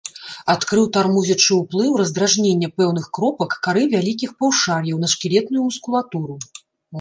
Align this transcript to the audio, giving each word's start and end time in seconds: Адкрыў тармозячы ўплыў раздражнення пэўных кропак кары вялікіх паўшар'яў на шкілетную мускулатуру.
Адкрыў 0.51 0.85
тармозячы 0.95 1.51
ўплыў 1.57 1.91
раздражнення 2.01 2.69
пэўных 2.79 3.05
кропак 3.19 3.51
кары 3.69 3.83
вялікіх 3.93 4.33
паўшар'яў 4.41 4.97
на 5.05 5.13
шкілетную 5.13 5.61
мускулатуру. 5.69 6.41